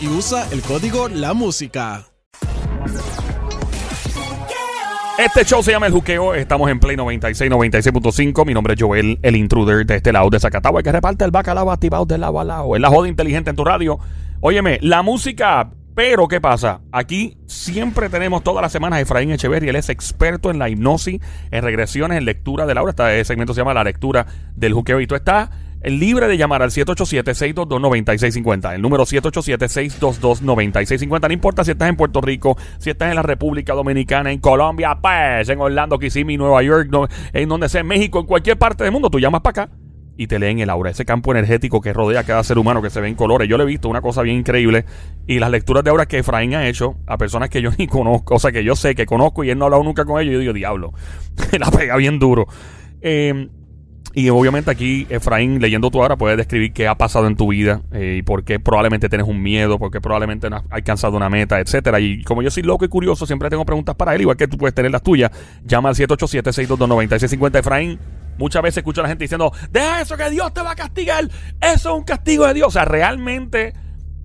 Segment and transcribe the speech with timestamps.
[0.00, 2.04] Y usa el código La Música.
[5.18, 6.34] Este show se llama El Juqueo.
[6.34, 8.44] Estamos en Play 96, 96.5.
[8.44, 11.30] Mi nombre es Joel, el intruder de este lado de Zacatau, el que reparte el
[11.30, 12.76] bacalao activado de lado a lado.
[12.76, 13.98] Es la joda inteligente en tu radio.
[14.40, 15.70] Óyeme, la música.
[15.94, 16.82] Pero, ¿qué pasa?
[16.92, 19.70] Aquí siempre tenemos todas las semanas a Efraín Echeverri.
[19.70, 22.90] Él es experto en la hipnosis, en regresiones, en lectura de la obra.
[22.90, 25.00] Este segmento se llama La Lectura del Juqueo.
[25.00, 25.48] Y tú estás
[25.84, 28.74] libre de llamar al 787-622-9650.
[28.74, 31.28] El número 787-622-9650.
[31.28, 34.98] No importa si estás en Puerto Rico, si estás en la República Dominicana, en Colombia,
[35.00, 36.90] pues, en Orlando, Kissimmee, Nueva York,
[37.32, 39.72] en donde sea, en México, en cualquier parte del mundo, tú llamas para acá
[40.16, 42.90] y te leen el aura, ese campo energético que rodea a cada ser humano que
[42.90, 43.48] se ve en colores.
[43.48, 44.84] Yo le he visto una cosa bien increíble
[45.26, 48.36] y las lecturas de aura que Efraín ha hecho a personas que yo ni conozco,
[48.36, 50.34] o sea, que yo sé que conozco y él no ha hablado nunca con ellos,
[50.34, 50.92] yo digo, diablo,
[51.58, 52.46] la pega bien duro.
[53.00, 53.48] Eh,
[54.14, 57.82] y obviamente aquí Efraín, leyendo tu obra, puede describir qué ha pasado en tu vida
[57.92, 61.28] eh, y por qué probablemente tienes un miedo, por qué probablemente no has alcanzado una
[61.28, 61.98] meta, etcétera.
[61.98, 64.56] Y como yo soy loco y curioso, siempre tengo preguntas para él, igual que tú
[64.56, 65.32] puedes tener las tuyas.
[65.64, 67.58] Llama al 787-622-9650.
[67.58, 67.98] Efraín,
[68.38, 71.24] muchas veces escucho a la gente diciendo, deja eso que Dios te va a castigar,
[71.60, 72.68] eso es un castigo de Dios.
[72.68, 73.72] O sea, realmente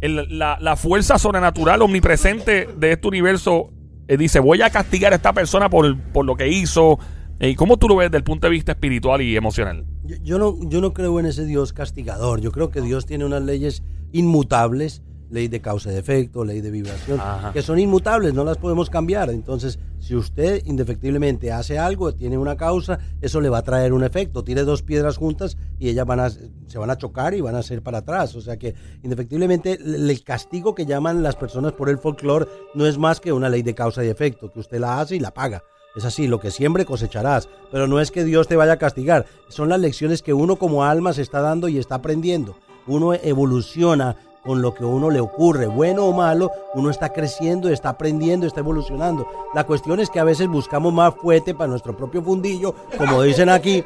[0.02, 3.72] la, la fuerza sobrenatural omnipresente de este universo
[4.08, 7.00] eh, dice, voy a castigar a esta persona por, por lo que hizo.
[7.42, 9.86] ¿Y cómo tú lo ves desde el punto de vista espiritual y emocional?
[10.04, 12.42] Yo, yo no, yo no creo en ese Dios castigador.
[12.42, 16.60] Yo creo que Dios tiene unas leyes inmutables, ley de causa y de efecto, ley
[16.60, 17.54] de vibración, Ajá.
[17.54, 19.30] que son inmutables, no las podemos cambiar.
[19.30, 24.04] Entonces, si usted indefectiblemente hace algo, tiene una causa, eso le va a traer un
[24.04, 24.44] efecto.
[24.44, 27.64] Tire dos piedras juntas y ellas van a, se van a chocar y van a
[27.64, 28.36] ser para atrás.
[28.36, 32.86] O sea que, indefectiblemente, el el castigo que llaman las personas por el folclore no
[32.86, 35.34] es más que una ley de causa y efecto, que usted la hace y la
[35.34, 35.64] paga.
[35.96, 37.50] Es así, lo que siempre cosecharás.
[37.72, 39.26] Pero no es que Dios te vaya a castigar.
[39.48, 42.56] Son las lecciones que uno como alma se está dando y está aprendiendo.
[42.88, 47.70] Uno evoluciona con lo que a uno le ocurre, bueno o malo, uno está creciendo,
[47.70, 49.28] está aprendiendo, está evolucionando.
[49.54, 53.50] La cuestión es que a veces buscamos más fuerte para nuestro propio fundillo, como dicen
[53.50, 53.84] aquí,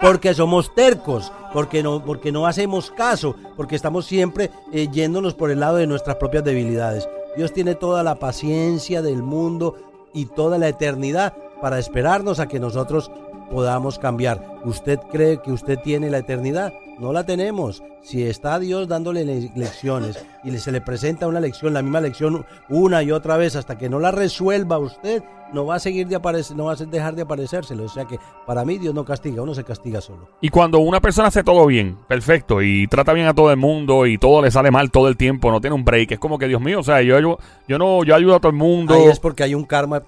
[0.00, 5.50] porque somos tercos, porque no, porque no hacemos caso, porque estamos siempre eh, yéndonos por
[5.50, 7.08] el lado de nuestras propias debilidades.
[7.36, 9.74] Dios tiene toda la paciencia del mundo
[10.18, 13.08] y toda la eternidad para esperarnos a que nosotros
[13.52, 14.57] podamos cambiar.
[14.64, 16.72] ¿Usted cree que usted tiene la eternidad?
[16.98, 17.82] No la tenemos.
[18.02, 22.44] Si está Dios dándole le- lecciones y se le presenta una lección, la misma lección
[22.68, 26.16] una y otra vez hasta que no la resuelva usted, no va a seguir de
[26.16, 27.84] aparecer, no va a dejar de aparecérselo.
[27.84, 30.28] O sea que para mí Dios no castiga, uno se castiga solo.
[30.40, 34.06] Y cuando una persona hace todo bien, perfecto, y trata bien a todo el mundo
[34.06, 36.48] y todo le sale mal todo el tiempo, no tiene un break, es como que
[36.48, 38.94] Dios mío, o sea, yo, yo, yo no, yo ayudo a todo el mundo.
[38.94, 40.02] Ahí es porque hay un karma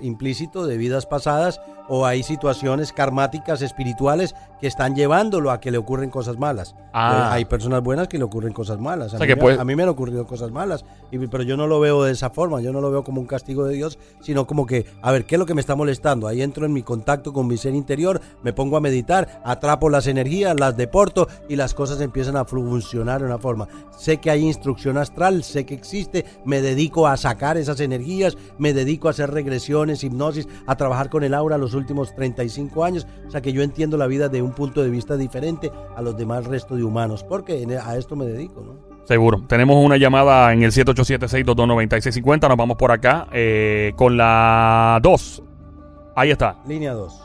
[0.00, 3.87] implícito de vidas pasadas o hay situaciones karmáticas espirituales
[4.60, 6.74] que están llevándolo a que le ocurren cosas malas.
[6.92, 7.28] Ah.
[7.30, 9.12] Eh, hay personas buenas que le ocurren cosas malas.
[9.12, 11.44] A, O sea mí, que puede- a mí me han ocurrido cosas malas, y- pero
[11.44, 12.60] yo no lo veo de esa forma.
[12.60, 15.36] Yo no lo veo como un castigo de Dios, sino como que, a ver, ¿qué
[15.36, 16.26] es lo que me está molestando?
[16.26, 20.06] Ahí entro en mi contacto con mi ser interior, me pongo a meditar, atrapo las
[20.08, 23.68] energías, las deporto y las cosas empiezan a funcionar de una forma.
[23.96, 28.72] Sé que hay instrucción astral, sé que existe, me dedico a sacar esas energías, me
[28.74, 33.06] dedico a hacer regresiones, hipnosis, a trabajar con el aura los últimos 35 años.
[33.26, 36.16] O sea que yo entiendo la vida de un punto de vista diferente a los
[36.16, 38.74] demás restos de humanos, porque en- a esto me dedico, ¿no?
[39.04, 39.42] Seguro.
[39.46, 42.48] Tenemos una llamada en el 787-622-9650.
[42.48, 45.42] Nos vamos por acá eh, con la 2.
[46.14, 46.56] Ahí está.
[46.66, 47.22] Línea 2.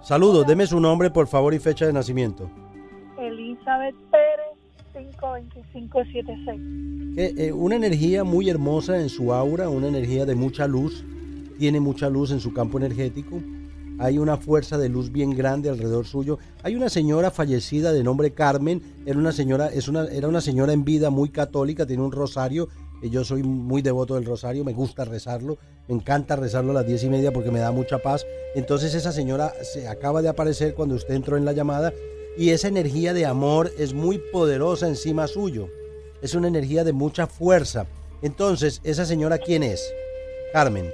[0.00, 2.48] Saludos, deme su nombre, por favor, y fecha de nacimiento.
[3.18, 4.56] Elizabeth Pérez,
[5.10, 6.60] 52576.
[7.16, 11.04] Eh, eh, una energía muy hermosa en su aura, una energía de mucha luz,
[11.58, 13.38] tiene mucha luz en su campo energético.
[13.98, 16.38] Hay una fuerza de luz bien grande alrededor suyo.
[16.62, 20.72] Hay una señora fallecida de nombre Carmen, era una señora, es una, era una señora
[20.72, 22.68] en vida muy católica, tiene un rosario.
[23.02, 25.58] y Yo soy muy devoto del rosario, me gusta rezarlo,
[25.88, 28.26] me encanta rezarlo a las diez y media porque me da mucha paz.
[28.54, 31.92] Entonces esa señora se acaba de aparecer cuando usted entró en la llamada
[32.36, 35.68] y esa energía de amor es muy poderosa encima suyo.
[36.22, 37.86] Es una energía de mucha fuerza.
[38.22, 39.92] Entonces, ¿esa señora quién es?
[40.52, 40.88] Carmen,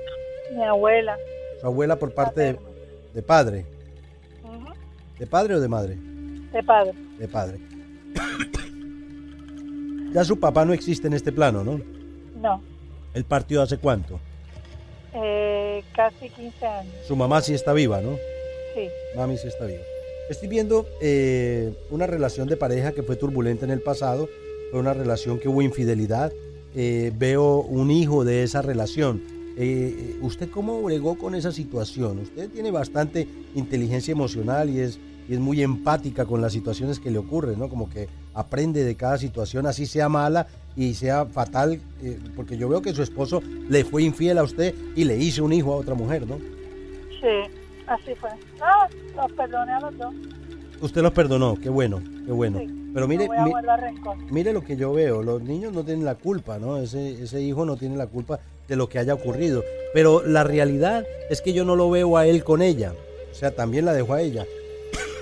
[0.56, 1.16] Mi abuela.
[1.60, 2.58] su abuela por parte de,
[3.18, 3.64] de padre.
[5.18, 5.98] ¿De padre o de madre?
[6.52, 6.92] De padre.
[7.18, 7.58] De padre.
[10.12, 11.80] ya su papá no existe en este plano, ¿no?
[12.40, 12.62] No.
[13.14, 14.20] Él partió hace cuánto.
[15.14, 16.94] Eh, casi 15 años.
[17.08, 18.14] Su mamá sí está viva, ¿no?
[18.76, 18.88] Sí.
[19.16, 19.82] Mami sí está viva.
[20.30, 24.28] Estoy viendo eh, una relación de pareja que fue turbulenta en el pasado,
[24.70, 26.32] fue una relación que hubo infidelidad.
[26.76, 29.24] Eh, veo un hijo de esa relación.
[29.60, 32.20] Eh, ¿Usted cómo bregó con esa situación?
[32.20, 33.26] Usted tiene bastante
[33.56, 37.69] inteligencia emocional y es, y es muy empática con las situaciones que le ocurren, ¿no?
[37.69, 40.46] Como que aprende de cada situación, así sea mala
[40.76, 44.72] y sea fatal, eh, porque yo veo que su esposo le fue infiel a usted
[44.94, 46.37] y le hizo un hijo a otra mujer, ¿no?
[47.20, 47.52] Sí.
[47.88, 48.31] Así fue.
[48.61, 50.14] No, los perdoné a los dos.
[50.82, 52.58] Usted los perdonó, qué bueno, qué bueno.
[52.61, 52.66] Sí.
[52.94, 54.16] Pero mire, no voy a mi- guardar rencor.
[54.31, 56.76] mire lo que yo veo, los niños no tienen la culpa, ¿no?
[56.76, 59.64] Ese, ese hijo no tiene la culpa de lo que haya ocurrido.
[59.94, 62.92] Pero la realidad es que yo no lo veo a él con ella.
[63.32, 64.46] O sea, también la dejó a ella.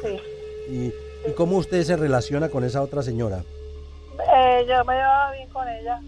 [0.03, 0.19] Sí.
[0.73, 3.45] ¿Y, y cómo usted se relaciona con esa otra señora?
[4.35, 6.01] Eh, yo me llevaba bien con ella.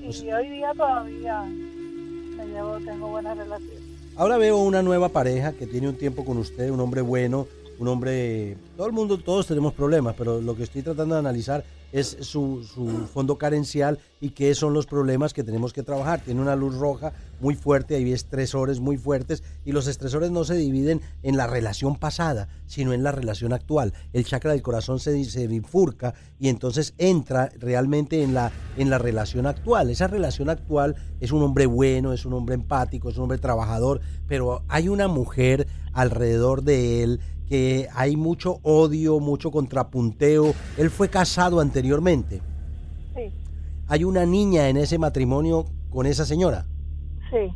[0.00, 3.84] Y Pues- hoy día todavía me llevo, tengo buena relación.
[4.16, 7.46] Ahora veo una nueva pareja que tiene un tiempo con usted, un hombre bueno,
[7.78, 8.56] un hombre...
[8.76, 12.62] Todo el mundo, todos tenemos problemas, pero lo que estoy tratando de analizar es su,
[12.64, 16.20] su fondo carencial y qué son los problemas que tenemos que trabajar.
[16.20, 20.54] Tiene una luz roja muy fuerte, hay estresores muy fuertes y los estresores no se
[20.54, 23.92] dividen en la relación pasada, sino en la relación actual.
[24.12, 28.98] El chakra del corazón se, se bifurca y entonces entra realmente en la, en la
[28.98, 29.90] relación actual.
[29.90, 34.00] Esa relación actual es un hombre bueno, es un hombre empático, es un hombre trabajador,
[34.26, 40.52] pero hay una mujer alrededor de él que hay mucho odio, mucho contrapunteo.
[40.76, 42.42] Él fue casado anteriormente.
[43.14, 43.32] Sí,
[43.88, 46.66] Hay una niña en ese matrimonio con esa señora.
[47.30, 47.50] sí.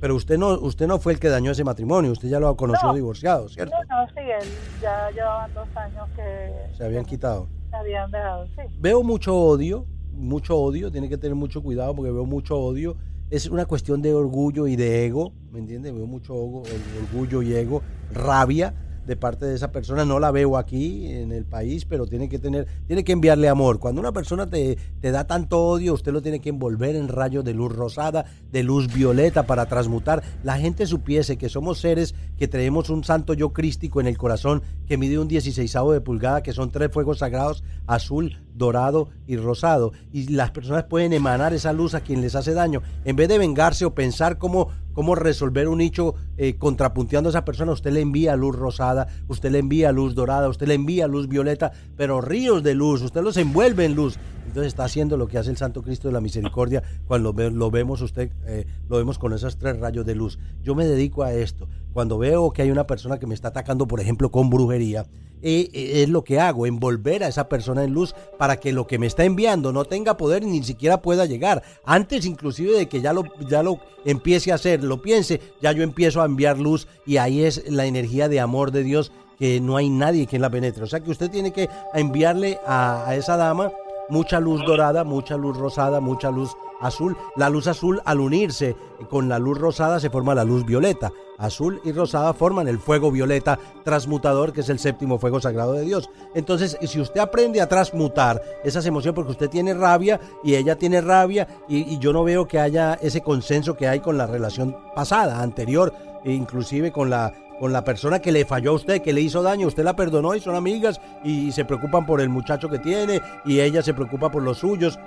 [0.00, 2.88] Pero usted no, usted no fue el que dañó ese matrimonio, usted ya lo conoció
[2.88, 2.94] No.
[2.94, 3.76] divorciado, ¿cierto?
[3.90, 4.48] No, no, sí, él
[4.80, 7.48] ya llevaban dos años que Se habían quitado.
[7.68, 8.62] se habían dejado, sí.
[8.80, 9.84] Veo mucho odio,
[10.14, 12.96] mucho odio, tiene que tener mucho cuidado porque veo mucho odio.
[13.28, 15.92] Es una cuestión de orgullo y de ego, ¿me entiende?
[15.92, 18.72] Veo mucho orgullo y ego, rabia
[19.10, 20.04] de parte de esa persona.
[20.04, 23.80] No la veo aquí en el país, pero tiene que tener, tiene que enviarle amor.
[23.80, 27.44] Cuando una persona te, te da tanto odio, usted lo tiene que envolver en rayos
[27.44, 30.22] de luz rosada, de luz violeta para transmutar.
[30.44, 34.62] La gente supiese que somos seres que traemos un santo yo crístico en el corazón
[34.86, 39.92] que mide un 16 de pulgada, que son tres fuegos sagrados, azul, dorado y rosado.
[40.12, 42.82] Y las personas pueden emanar esa luz a quien les hace daño.
[43.04, 47.44] En vez de vengarse o pensar cómo, cómo resolver un nicho eh, contrapunteando a esa
[47.44, 51.28] persona, usted le envía luz rosada, usted le envía luz dorada, usted le envía luz
[51.28, 54.18] violeta, pero ríos de luz, usted los envuelve en luz.
[54.46, 58.00] Entonces está haciendo lo que hace el Santo Cristo de la Misericordia cuando lo vemos
[58.00, 60.38] usted, eh, lo vemos con esos tres rayos de luz.
[60.62, 61.68] Yo me dedico a esto.
[61.92, 65.06] Cuando veo que hay una persona que me está atacando, por ejemplo, con brujería,
[65.42, 68.86] eh, eh, es lo que hago, envolver a esa persona en luz para que lo
[68.86, 71.62] que me está enviando no tenga poder y ni siquiera pueda llegar.
[71.84, 75.82] Antes inclusive de que ya lo, ya lo empiece a hacer, lo piense, ya yo
[75.82, 79.76] empiezo a enviar luz y ahí es la energía de amor de Dios que no
[79.76, 80.84] hay nadie que la penetre.
[80.84, 83.72] O sea que usted tiene que enviarle a esa dama
[84.10, 87.16] mucha luz dorada, mucha luz rosada, mucha luz azul.
[87.36, 88.76] La luz azul al unirse
[89.08, 91.12] con la luz rosada se forma la luz violeta.
[91.40, 95.84] Azul y rosada forman el fuego violeta transmutador, que es el séptimo fuego sagrado de
[95.84, 96.10] Dios.
[96.34, 101.00] Entonces, si usted aprende a transmutar esas emociones, porque usted tiene rabia y ella tiene
[101.00, 105.42] rabia, y, yo no veo que haya ese consenso que hay con la relación pasada,
[105.42, 105.92] anterior,
[106.24, 109.42] e inclusive con la con la persona que le falló a usted, que le hizo
[109.42, 113.20] daño, usted la perdonó y son amigas y se preocupan por el muchacho que tiene
[113.44, 114.98] y ella se preocupa por los suyos.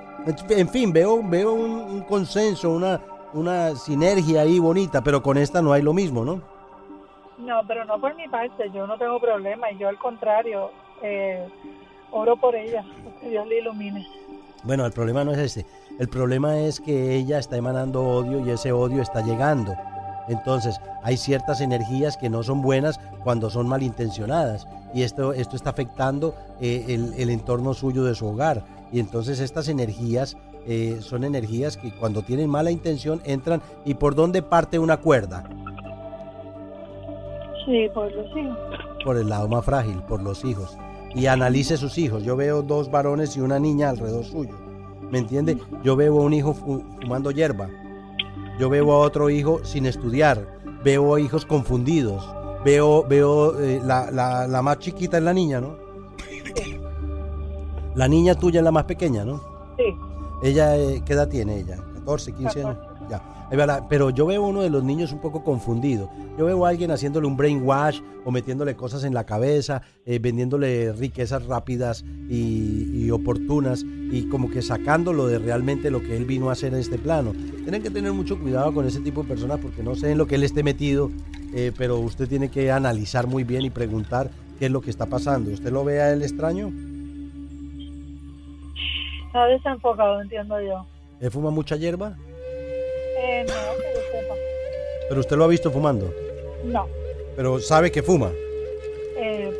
[0.49, 3.01] En fin, veo, veo un consenso, una,
[3.33, 6.41] una sinergia ahí bonita, pero con esta no hay lo mismo, ¿no?
[7.37, 10.71] No, pero no por mi parte, yo no tengo problema y yo al contrario,
[11.01, 11.47] eh,
[12.11, 12.85] oro por ella,
[13.19, 14.07] que Dios le ilumine.
[14.63, 15.65] Bueno, el problema no es ese.
[15.99, 19.75] El problema es que ella está emanando odio y ese odio está llegando.
[20.29, 24.65] Entonces, hay ciertas energías que no son buenas cuando son malintencionadas.
[24.93, 28.63] Y esto, esto está afectando eh, el, el entorno suyo de su hogar.
[28.91, 33.61] Y entonces estas energías eh, son energías que cuando tienen mala intención entran.
[33.85, 35.43] ¿Y por dónde parte una cuerda?
[37.65, 38.57] Sí, por los hijos.
[39.05, 40.77] Por el lado más frágil, por los hijos.
[41.15, 42.23] Y analice sus hijos.
[42.23, 44.53] Yo veo dos varones y una niña alrededor suyo.
[45.11, 45.57] ¿Me entiende?
[45.83, 47.69] Yo veo a un hijo fu- fumando hierba.
[48.59, 50.45] Yo veo a otro hijo sin estudiar.
[50.83, 52.27] Veo hijos confundidos.
[52.65, 55.75] Veo, veo eh, la, la- la más chiquita es la niña, ¿no?
[57.95, 59.39] La niña tuya es la más pequeña, ¿no?
[59.77, 59.83] Sí,
[60.43, 61.77] Ella, eh, ¿qué edad tiene ella?
[62.05, 62.77] ¿14, 15 años?
[63.09, 63.21] Ya.
[63.89, 66.09] Pero yo veo uno de los niños un poco confundido.
[66.37, 70.91] Yo veo a alguien haciéndole un brainwash o metiéndole cosas en la cabeza, eh, vendiéndole
[70.91, 76.49] riquezas rápidas y, y oportunas y como que sacándolo de realmente lo que él vino
[76.49, 77.33] a hacer en este plano.
[77.63, 80.25] Tienen que tener mucho cuidado con ese tipo de personas porque no sé en lo
[80.25, 81.09] que él esté metido,
[81.53, 85.05] eh, pero usted tiene que analizar muy bien y preguntar qué es lo que está
[85.05, 85.51] pasando.
[85.51, 86.71] ¿Usted lo ve a él extraño?
[89.33, 90.85] Está desenfocado, entiendo yo.
[91.19, 92.15] ¿Él fuma mucha hierba?
[93.17, 94.35] Eh, no, que yo sepa.
[95.09, 96.13] Pero usted lo ha visto fumando.
[96.63, 96.87] No.
[97.35, 98.29] Pero sabe que fuma.
[99.17, 99.51] Eh,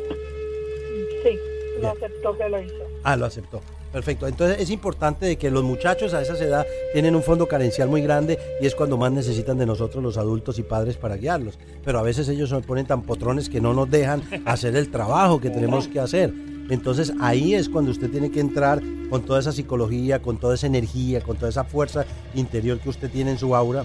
[1.24, 1.38] sí,
[1.74, 1.92] lo Bien.
[1.96, 2.84] aceptó que lo hizo.
[3.02, 3.60] Ah, lo aceptó.
[3.92, 4.28] Perfecto.
[4.28, 8.02] Entonces es importante de que los muchachos a esa edad tienen un fondo carencial muy
[8.02, 11.58] grande y es cuando más necesitan de nosotros los adultos y padres para guiarlos.
[11.84, 15.40] Pero a veces ellos se ponen tan potrones que no nos dejan hacer el trabajo
[15.40, 16.32] que tenemos que hacer.
[16.70, 20.66] Entonces ahí es cuando usted tiene que entrar con toda esa psicología, con toda esa
[20.66, 23.84] energía, con toda esa fuerza interior que usted tiene en su aura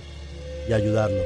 [0.67, 1.21] y ayudarlo.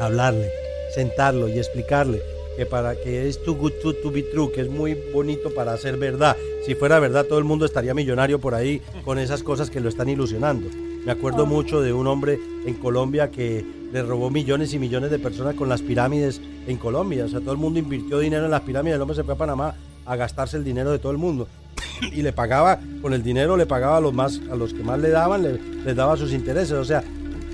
[0.00, 0.50] Hablarle,
[0.94, 2.22] sentarlo y explicarle
[2.56, 5.76] que para que es too good to, to be true, que es muy bonito para
[5.76, 6.36] ser verdad.
[6.66, 9.88] Si fuera verdad, todo el mundo estaría millonario por ahí con esas cosas que lo
[9.88, 10.68] están ilusionando.
[11.04, 15.18] Me acuerdo mucho de un hombre en Colombia que le robó millones y millones de
[15.18, 17.24] personas con las pirámides en Colombia.
[17.24, 18.96] O sea, todo el mundo invirtió dinero en las pirámides.
[18.96, 19.74] El hombre se fue a Panamá
[20.10, 21.46] a gastarse el dinero de todo el mundo.
[22.12, 24.98] Y le pagaba, con el dinero le pagaba a los, más, a los que más
[24.98, 26.72] le daban, le- les daba sus intereses.
[26.72, 27.04] O sea,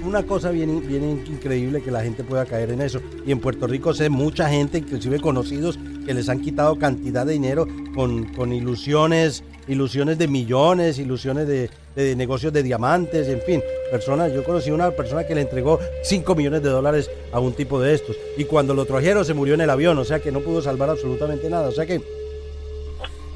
[0.05, 3.01] una cosa bien, bien increíble que la gente pueda caer en eso.
[3.27, 7.33] Y en Puerto Rico sé mucha gente, inclusive conocidos, que les han quitado cantidad de
[7.33, 13.61] dinero con, ilusiones, ilusiones de millones, ilusiones de, de negocios de diamantes, en fin.
[13.91, 17.81] Personas, yo conocí una persona que le entregó 5 millones de dólares a un tipo
[17.81, 18.17] de estos.
[18.39, 20.89] Y cuando lo trajeron se murió en el avión, o sea que no pudo salvar
[20.91, 21.69] absolutamente nada.
[21.69, 22.01] O sea que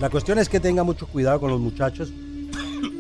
[0.01, 2.11] la cuestión es que tenga mucho cuidado con los muchachos.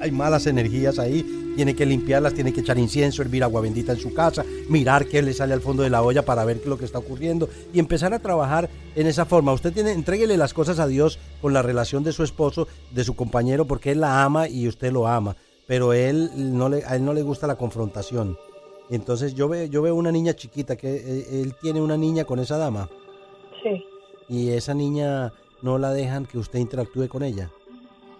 [0.00, 3.98] Hay malas energías ahí, tiene que limpiarlas, tiene que echar incienso, hervir agua bendita en
[3.98, 6.68] su casa, mirar qué le sale al fondo de la olla para ver qué es
[6.68, 9.52] lo que está ocurriendo y empezar a trabajar en esa forma.
[9.52, 13.16] Usted tiene, entréguele las cosas a Dios con la relación de su esposo, de su
[13.16, 17.04] compañero, porque él la ama y usted lo ama, pero él no le, a él
[17.04, 18.36] no le gusta la confrontación.
[18.90, 22.40] Entonces yo veo, yo veo una niña chiquita que eh, él tiene una niña con
[22.40, 22.90] esa dama
[23.62, 23.84] Sí,
[24.28, 27.50] y esa niña no la dejan que usted interactúe con ella.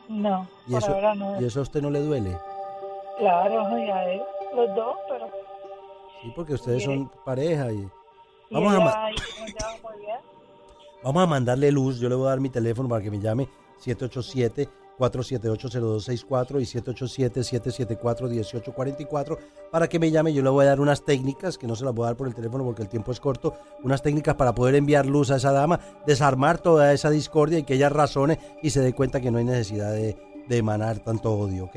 [0.08, 1.40] no, Y por eso, ahora no.
[1.40, 2.36] y eso a usted no le duele.
[3.18, 4.22] Claro, y a él,
[4.56, 5.28] los dos, pero...
[6.22, 9.14] Sí, porque ustedes son pareja y y Vamos a ella- ma- y
[11.04, 11.98] vamos a mandarle luz.
[12.00, 13.48] Yo le voy a dar mi teléfono para que me llame
[15.00, 19.38] 787-478-0264 y 787-774-1844
[19.70, 20.32] para que me llame.
[20.32, 22.28] Yo le voy a dar unas técnicas, que no se las voy a dar por
[22.28, 25.52] el teléfono porque el tiempo es corto, unas técnicas para poder enviar luz a esa
[25.52, 29.38] dama, desarmar toda esa discordia y que ella razone y se dé cuenta que no
[29.38, 30.16] hay necesidad de,
[30.48, 31.76] de emanar tanto odio, ¿ok?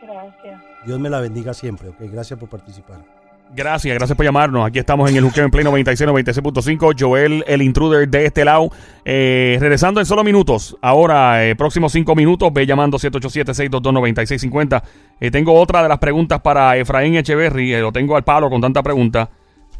[0.00, 0.62] Gracias.
[0.86, 1.96] Dios me la bendiga siempre, ¿ok?
[2.00, 3.17] Gracias por participar.
[3.54, 4.66] Gracias, gracias por llamarnos.
[4.66, 6.94] Aquí estamos en el Juqueo en Play 96, 96.5.
[6.98, 8.70] Joel, el intruder de este lado.
[9.04, 10.76] Eh, regresando en solo minutos.
[10.82, 14.82] Ahora, eh, próximos cinco minutos, ve llamando 787-622-9650.
[15.20, 17.74] Eh, tengo otra de las preguntas para Efraín Echeverry.
[17.74, 19.30] eh, lo tengo al palo con tanta pregunta.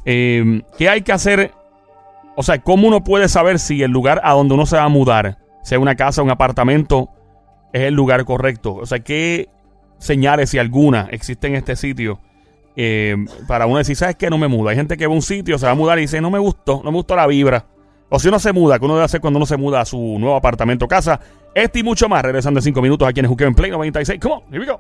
[0.04, 1.52] Eh, ¿Qué hay que hacer?
[2.36, 4.88] O sea, ¿cómo uno puede saber si el lugar a donde uno se va a
[4.88, 7.10] mudar, sea una casa, un apartamento,
[7.72, 8.74] es el lugar correcto?
[8.76, 9.48] O sea, ¿qué
[9.98, 12.20] señales, si alguna, existen en este sitio?
[12.80, 13.16] Eh,
[13.48, 14.30] para uno decir, ¿sabes qué?
[14.30, 14.70] No me muda.
[14.70, 16.38] Hay gente que va a un sitio, se va a mudar y dice, no me
[16.38, 17.66] gustó, no me gustó la vibra.
[18.08, 19.98] O si uno se muda, que uno debe hacer cuando uno se muda a su
[19.98, 21.18] nuevo apartamento, casa.
[21.52, 24.20] Este y mucho más, regresando en 5 minutos aquí en Juqueo en Play 96.
[24.20, 24.78] Come on, here we go.